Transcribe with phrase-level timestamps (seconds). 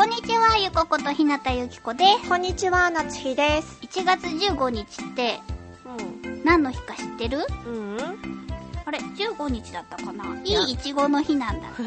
[0.00, 3.78] こんにちはゆこことひなたゆきこですこんにちは、夏日です。
[3.82, 5.38] 1月15日って
[5.84, 5.90] う
[6.42, 7.40] 何の日か知ってる？
[7.40, 7.42] ん。
[7.42, 7.98] うん。
[8.86, 10.24] あれ15日だったかな？
[10.42, 11.82] いいやいいちごの日なんだって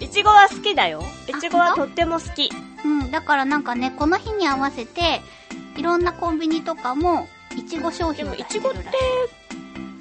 [0.02, 1.04] いちごは好きだよ。
[1.28, 2.50] いちごはとっても好き。
[2.82, 5.20] うん、だからなんかね、この日に合わせて、
[5.76, 9.02] いろんなコンビニとかも、いちご商品を出いちごってしてるら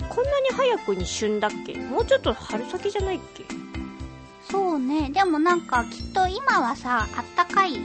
[0.07, 1.75] しい。、こんなに早くに旬だっけ？
[1.75, 3.43] もうちょっと春先じゃないっけ？
[4.51, 5.09] そうね。
[5.09, 7.79] でもなんか、きっと今はさ、あったかい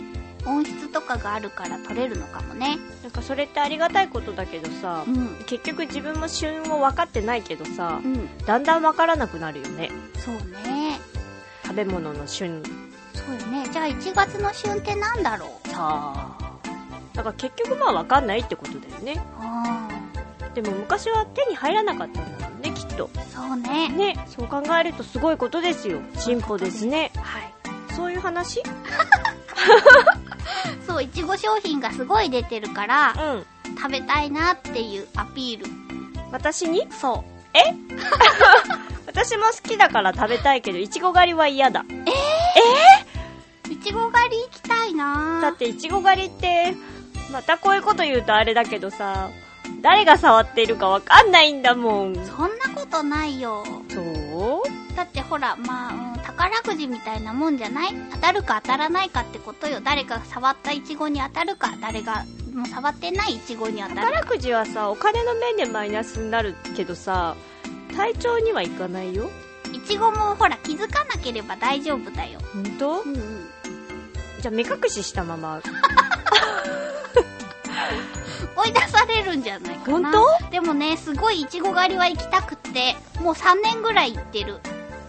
[0.45, 2.79] 温室とかがあるから取れるのかもね。
[3.03, 5.29] なんかそれってありがたいことだけどさう、ん。
[5.47, 8.37] 結局自分も旬を分かってないけどさう、ん。
[8.45, 9.91] だんだん分からなくなるよね。
[10.19, 10.99] そうね。
[11.65, 12.63] 食べ物の旬。
[13.15, 13.69] そうよね。
[13.73, 15.69] じゃあ1月の旬ってなんだろう？
[15.69, 16.37] さあ。
[17.13, 19.21] だから結局まあ分かんないってことだよね。
[19.41, 19.89] あ
[20.55, 22.56] でも昔は手に入らなかったんだもんね、
[22.97, 23.11] と。
[23.17, 23.89] あ、そうね。
[23.89, 26.01] ね、そう考えるとすごいことですよ。
[26.19, 27.11] 進歩ですね。
[27.17, 27.53] はい。
[27.95, 28.63] そういう話？
[30.87, 33.47] そう、いちご商品がすごい出てるから、うん。
[33.77, 35.71] 食べたいなっていうアピール。
[36.33, 36.87] 私に？
[36.91, 37.25] そ
[39.07, 41.81] 私も好きだから食べたいけど、いちご狩りは嫌だ。
[41.81, 41.85] う。
[43.73, 46.75] いちご狩り行きたいなだっていちご狩りって、
[47.33, 49.31] またこういうこと言うとあれだけどさ、
[49.89, 52.15] 誰が触っているかわかんないんだもん。
[52.17, 53.63] そんなことないよ。
[53.89, 54.97] そう？
[54.97, 57.95] だってほら、まあ、うん、宝くじみたいなもんじゃない？
[58.11, 59.81] 当たるか当たらないかってことよ。
[59.81, 67.37] 誰かが触ったイチゴに当たるか、誰がもう触ってないイチゴに当たる宝くじはさ、お金の面でマイナスになるけどさ、
[67.97, 69.31] 体調にはいかないよ。
[69.73, 72.41] イチゴもほら気づかなければ大丈夫だよ。
[72.53, 73.49] ほんとうんうん。
[74.41, 75.61] じゃあ目隠ししたまま。
[78.67, 80.13] 追い出されるんじゃないかな。
[80.13, 84.59] とでもね、すごいイチゴ狩りは行きたくって、もう3年ぐらい行ってる。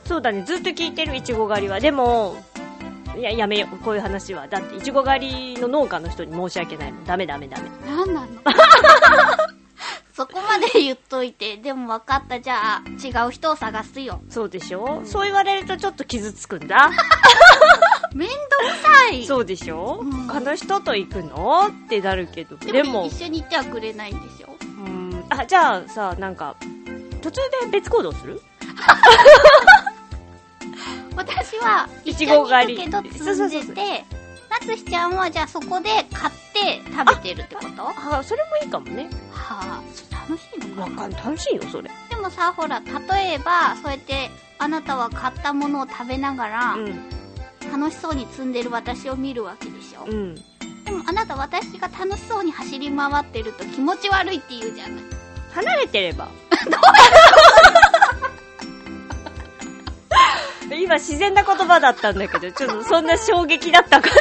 [0.05, 1.79] そうだね、ずっと聞いてる、いちご狩りは。
[1.79, 2.35] でも、
[3.17, 4.47] いや、やめよう、こういう話は。
[4.47, 7.05] だって、いちご狩りの農家の人に申し訳ないもん。
[7.05, 7.69] ダメダメダメ。
[7.89, 8.27] なんなの？
[10.87, 12.39] 言っといて、でも分かった。
[12.39, 14.21] じゃあ、違う人を探すよ。
[14.29, 16.89] そうでしょ、そう言われるとちょっと傷つくんだ。
[18.13, 18.37] めんどく
[18.83, 19.25] さい。
[19.25, 21.67] そうでしょ、うん他の人と行くの？
[21.67, 22.57] ってなるけど。
[22.57, 26.55] でも、一緒に行ってはくれないんでしょうん、あ、じゃあさ、なんか、
[27.21, 28.41] 途中で別行動する？
[31.15, 34.05] 私は、い一緒に行くけど積んでて、
[34.49, 37.83] 夏日ちゃんはじゃあそこで買って食べてるってこと？
[37.83, 39.09] はあ、それもいいかもね。
[39.33, 40.06] あ、それ楽しいの
[40.77, 41.89] わか楽しいよ、それ。
[42.09, 44.29] でもさ、ほら、例えば、そうやって、
[44.59, 47.09] あなたは買ったものを食べながら、うん、
[47.71, 50.35] 楽しそうに積んでる私を見るわけでしょ、うん。
[50.35, 55.03] でもあなた私が楽しそうに走り回ってると気持ち悪いって言うじゃない
[55.53, 56.27] 離れてれば。
[60.75, 64.09] 今自然な言葉だったんだけど、ちょっとそんな衝撃だったか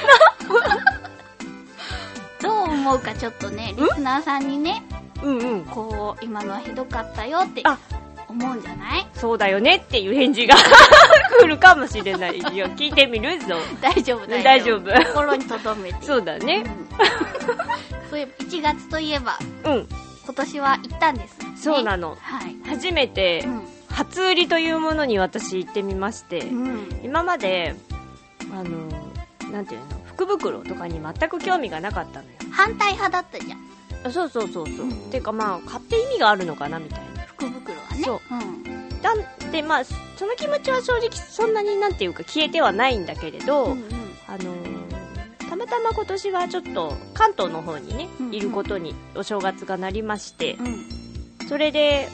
[2.41, 4.86] どう思うかちょっとね、リスナーさんにね、な。
[5.23, 5.65] うんうん。
[5.65, 7.79] こう、今のはひどかったよってあ
[8.29, 9.07] 思うんじゃない？
[9.15, 10.55] そうだよねっていう返事が
[11.41, 12.67] 来るかもしれないよ。
[12.77, 13.57] 聞いてみるぞ。
[13.81, 14.91] 大丈夫、大大丈夫。
[14.91, 15.05] 丈夫。
[15.07, 16.05] 心に留めて。
[16.07, 16.65] そうだね。
[16.67, 16.87] うん
[18.11, 19.87] そういえば、1月といえば、うん。
[20.25, 21.47] 今年は行ったんです、ね。
[21.57, 22.17] そうなの。
[22.21, 22.57] はい。
[22.69, 23.63] 初めてう、ん。
[23.91, 27.01] 初売りというものに私行ってみまして、うん。
[27.03, 27.75] 今まで、
[28.53, 32.31] あの、なんていうの、福袋とかに全く興味がなかったのよ。
[32.53, 33.66] 反対派だったじゃん。
[34.07, 34.87] あそうそうそうそう。
[34.87, 37.23] うんてかまあ、買って意味があるのかなみたいな。
[37.23, 38.03] 福袋はね。。
[38.05, 39.03] そううん。
[39.03, 43.89] だんで、まあ、その気持ちは正直そんなになんていうか消えてはないんだけれど、うんうん。
[44.27, 44.77] あのー
[45.49, 50.63] たまたま今年はちょっと関東の方にね、うんうんいることにお正月がなりまして、う
[51.45, 51.49] ん。
[51.49, 52.09] それで、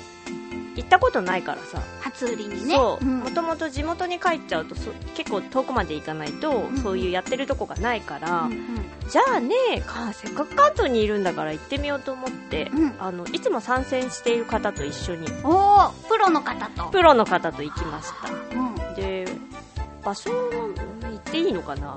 [0.76, 2.74] 行ったことないからさ、初売りにね。
[2.74, 3.20] そう、ん。
[3.20, 8.58] もともと地元に帰っちゃうとそ結構遠くまで行かないと、んそういうやってるとこがないから、うんうん。
[9.08, 9.54] じゃあね
[9.86, 12.94] かせっかく関東にいるんだから行ってみようと思って、うん。
[12.98, 15.26] あのいつも参戦している方と一緒に。
[15.44, 16.90] おー、プロの方と。
[16.90, 18.56] プロの方と行きました。
[18.56, 18.94] うん。
[18.94, 19.26] で
[20.04, 21.96] 場所はいっていいのかな？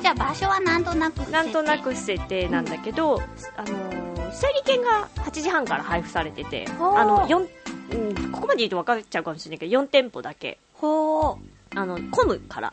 [0.00, 3.20] じゃあ場所はなんとなくなんとなく伏せてなんだけど、
[3.56, 4.02] あのー
[4.32, 7.46] 整理券が8時半から配布されてて、あの、4、
[7.92, 11.38] うん、ここまで言うと分かっちゃうかもしれないけど、4店舗だけ、ほ
[11.74, 12.70] あの、混むから、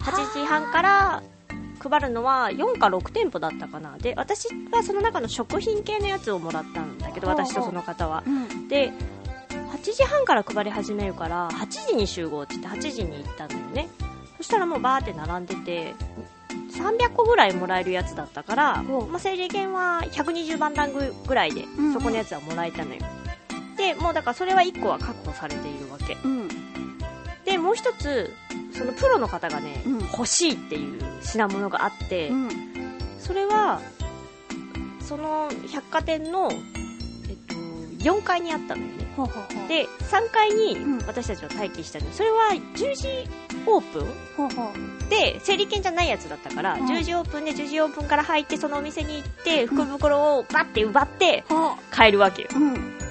[0.00, 1.22] 8時半から
[1.80, 3.96] 配るのは4か6店舗だったかな。
[3.98, 8.30] で、私はその中の食品系のやつをもらったんだけど、私とその方はう。
[8.30, 8.92] うんで、
[9.50, 13.88] 8時半から配り始めるから、8時に集合って言って8時に行ったのよね。
[14.36, 15.94] そしたらもうバーって並んでて、
[16.70, 23.00] 300個ぐらいもらえるやつだったから、まあ、整理券は120番ランクぐらいでんうん、そこのやつはもらえたのよ。
[23.80, 26.16] で、もうだからそれは1個は確保されているわけ。
[26.22, 26.48] うん。
[27.46, 28.30] で、もう一つ、
[28.72, 30.00] そのプロの方がね、うん。
[30.00, 32.50] 欲しいっていう品物があって、うん。
[33.18, 33.80] それは、
[35.00, 37.54] その百貨店の、えっと、
[38.04, 39.10] 4階にあったのよね。
[39.16, 39.68] ほうほうほう。
[39.68, 40.98] で、3階にうん。
[41.06, 42.12] 私たちは待機したの。
[42.12, 43.08] それは10時
[43.66, 44.06] オープン
[44.36, 45.10] ほうほう。
[45.10, 46.86] で、整理券じゃないやつだったから、うん。
[46.86, 52.48] 10時オープンで10時オープンから入って、そのお店に行って、福袋をバッて奪ってほ帰るわけよ。
[52.54, 53.09] ううん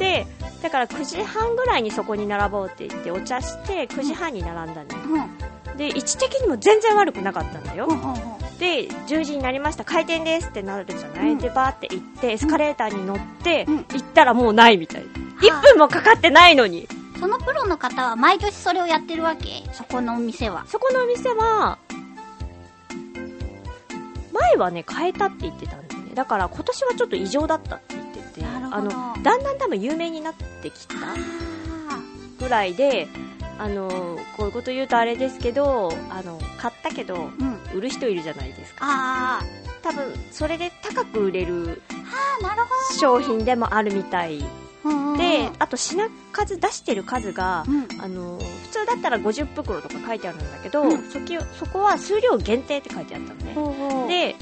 [0.00, 0.26] で、
[0.62, 4.98] だから9時半ぐらいにそこに並ぼうって言って、お茶して9時半に並んだのよ。
[5.14, 5.30] うん
[5.76, 7.96] で、位置的にも全然悪くなかったんだよほう。
[7.96, 15.02] ほうほで、10時になりました、開店ですってなるじゃない、うんで、バーって行って、エスカレーターに乗って、うん行ったらもうないみたい。
[15.02, 15.06] は
[15.40, 16.88] 1あ分もかかってないのに。
[17.16, 19.62] うそのプロの方は毎年それをやってるわけ？
[19.72, 21.78] そこのお店はそこのお店は、
[24.32, 26.14] 前はね、変えたって言ってたんだよね。
[26.14, 28.09] だから今年はちょっと異常だったって言って
[28.70, 28.90] あの、
[29.22, 31.14] だんだん多分有名になってきたあ
[32.38, 33.08] ぐらいで、
[33.58, 37.78] あの、こういうこと言うとあれですけど、あの、買ったけど、ーうん。
[37.78, 38.78] 売る人いるじゃないですか。
[38.80, 39.40] あ
[39.82, 41.82] 多分、それで高く売れる
[42.98, 44.38] 商品でもあるみたい。
[44.38, 48.02] で、あと品数出してる数が、うん。
[48.02, 51.10] あの、普通だったら50袋とか書いてあるんだけど、うん。
[51.10, 54.08] そきそこは数量限定って書いてあったのね。
[54.08, 54.36] で、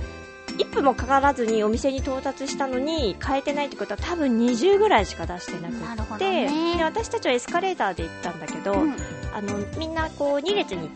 [0.59, 6.77] 1分もかからずにお店に到達したのに、変えてないってことは多分20ぐらいしか出してなくなるほどて、ね。
[6.77, 8.97] で、私たちはエスカレーターで行ったんだけど、うん。
[9.33, 10.91] あの、みんなこう2列に、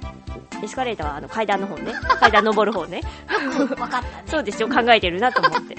[0.63, 4.07] エスカレーターはあの階段の方ね、 階段登る方ね、分かったね。
[4.27, 5.77] そうですよ、考えてるなと思って。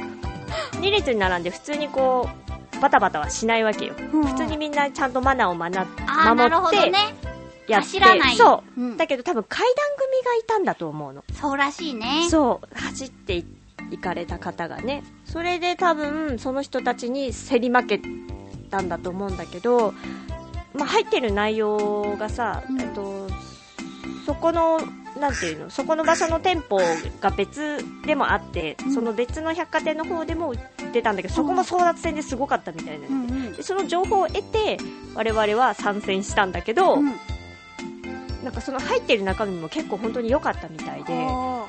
[0.80, 2.30] 2列に並んで普通にこ
[2.78, 3.94] う、バタバタはしないわけよ。
[4.14, 4.24] うん。
[4.26, 5.78] 普通にみんなちゃんとマナーを守っ
[6.70, 6.92] て
[7.72, 8.36] やって、走らない。
[8.36, 8.98] そう、うん。
[8.98, 11.24] だけど多分階段組がいたんだと思うの。
[11.34, 12.28] そうらしいね。
[12.30, 13.46] そう、走ってい
[13.94, 15.04] 行かれた方がね。
[15.24, 18.02] それで多分その人たちに競り負け
[18.70, 19.94] たんだと思うんだけど、
[20.74, 22.82] まあ入ってる内容がさ、うん。
[22.82, 23.28] えっと、
[24.26, 24.80] そこの、
[25.20, 26.80] なんていうの、そこの場所の店舗
[27.22, 28.94] が別でもあって、うん。
[28.94, 33.54] その別の百貨店の方でも売ってたんだけど、そこも争奪戦ですごかったみたいなうんで、うん。
[33.54, 34.80] でその情報を得て、
[35.14, 37.14] 我々は参戦したんだけど、うん。
[38.44, 41.68] なんかその入ってる中身も結構本当に良かったみたいで、ほ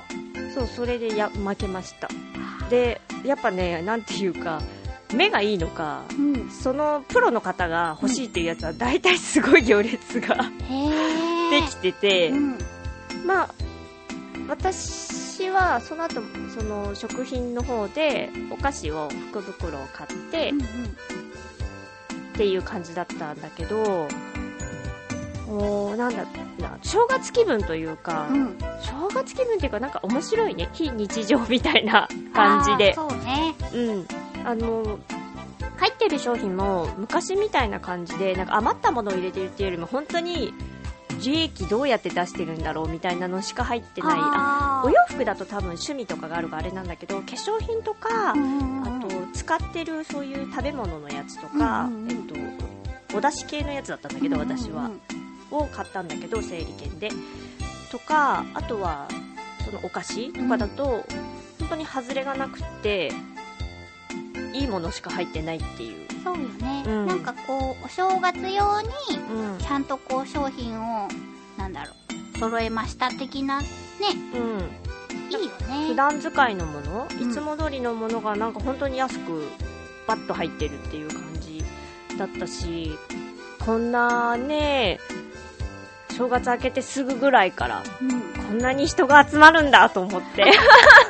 [0.55, 2.09] そう、それでや負けました。
[2.71, 4.63] で、やっぱね、なんていうか、
[5.13, 6.51] 目がいいのか、ううん。
[6.51, 10.37] そのプロの方が欲しいっていうやつは大体すごい行列が
[11.51, 12.59] できてて、うん。
[13.27, 13.55] まあ、
[14.49, 16.21] 私はその後、
[16.57, 20.67] その食品の方でお菓子を福袋を買ってうんうん。
[20.67, 20.69] っ
[22.37, 24.09] ていう感じだったんだけど、
[25.47, 26.25] もうなんだ
[26.59, 30.69] な、正月気分というか、うん正月気分っていうかなんか面白いね。
[30.73, 34.07] 非日常みたいな感じでそうねうん。
[34.47, 34.99] あの、
[35.77, 40.53] 入ってる商品も昔みたいな感じで、なんか余ったものを入れてるっていうよりも本当に
[41.23, 44.19] 利益どうやって出してるんだろうみたいなのしか入ってない。
[44.19, 52.17] あお洋服だと多分趣味とかがあるからあれなんだけど、化粧品とか、うんうんうんあと使ってるそういう食べ物のやつとか、うんうんうんえっ
[53.11, 54.85] と、お出汁系のやつだったんだけど、私は。
[54.85, 55.24] うん
[55.59, 57.11] を買ったんだけど、整理券で。
[57.91, 59.09] とか、あとは、
[59.65, 61.05] そのお菓子とかだと、
[61.61, 63.13] 本当に外れがなくって、
[64.53, 66.05] いいものしか入ってないっていう。
[66.25, 68.89] そうよね、うんなんかこうお正月用に
[69.31, 69.59] うん。
[69.59, 71.07] ちゃんとこう商品を
[71.59, 71.93] なんだろ
[72.35, 73.67] う揃えました的なね
[74.35, 75.31] うん。
[75.31, 79.47] いいよね普段使いのもの、うんいつも通りのものがなんか本当に安く、
[80.07, 81.63] バッと入ってるっていう感じ
[82.17, 82.99] だったし、
[83.65, 84.99] こんなね、
[86.17, 90.53] 正月明けてすぐぐらいから、うん、こんなに人が集まるんだと思って。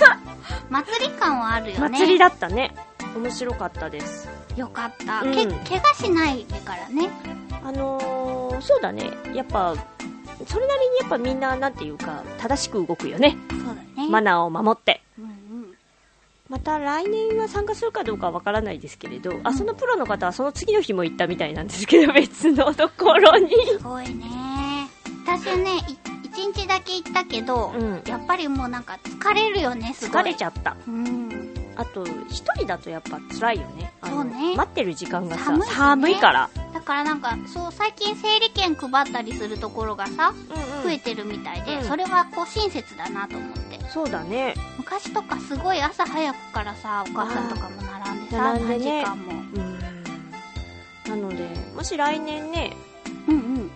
[0.70, 2.74] 祭り感はあるよね祭りだったね。
[3.14, 4.28] 面白かったです。
[4.56, 7.10] よかった、うんけ怪我しないからね
[7.62, 9.10] あのー、そうだね。
[9.34, 9.74] やっぱ、
[10.46, 13.36] それなりにやっぱみんな、なんていうか、正しく動くよね。
[13.50, 15.02] そうだねマナーを守って。
[15.18, 15.34] うんうん
[16.50, 23.50] また来年は参加するかどうかはわからないですけれど、あ、そのプロの方はその次の日も行ったみたいなんですけど、別のところに。
[23.66, 24.43] すごいね
[25.26, 30.22] 私ねい1日だけ行ったけど、うんやっぱりもうなんか疲れるよね、すごい。
[30.22, 30.76] 疲れちゃった。
[30.86, 31.54] うん。
[31.76, 33.92] あと、一人だとやっぱ辛いよね。
[34.04, 36.50] そうね待ってる時間がさ、寒いしねから。
[36.72, 43.80] だからなんか、そう、最近整理券配ったりするところがさ、うん増えてるみたいで、うんそれはこう親切だなと思って。
[43.90, 44.54] そうだね。
[44.76, 49.42] 昔とかすごい朝早くからさ、お母さんとかも並んでさ、並んでね何時間も。
[51.06, 51.20] うん。
[51.22, 52.93] なので、もし来年ね、うんうん。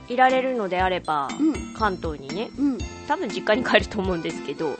[0.08, 1.74] いられるのであれば、うん。
[1.74, 2.78] 関東にね、うん。
[3.06, 4.76] 多分実家に帰ると思うんですけど、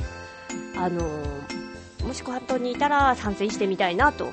[0.76, 1.58] あのー
[2.06, 4.32] もし関東にいたら参戦してみたいなと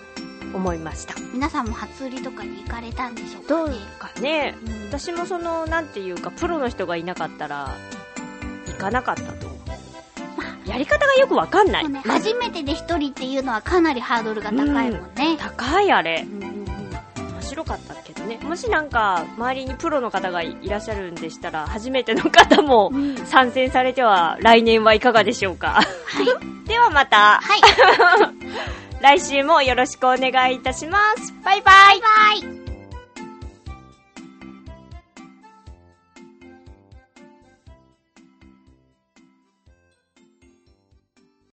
[0.54, 1.16] 思いました。
[1.34, 3.78] 皆さんも初売りとかに行かれたんでしょうどうかね。
[4.00, 7.75] かね、うん私もその、なんていうか、プロの人がいなかったら、
[8.68, 10.70] 行かなかったと思う。
[10.70, 11.90] やり方がよくわかんない。
[11.90, 15.38] ね、初めてで一人っていうのはかなりハードルが高いもんね。
[15.38, 16.46] 高いあれう。
[16.46, 16.55] ん
[17.46, 18.38] 白かったけどね。
[18.44, 25.68] もしなんか、周りにプロの方がいらっしゃるんでしたら、初めての方もうん参戦されては、来年はいかがでしょうか。
[25.68, 25.88] はい。
[26.68, 27.62] ではまた、はい。
[29.02, 31.34] 来週もよろしくお願いいたします。
[31.44, 32.64] バイバイバイバイ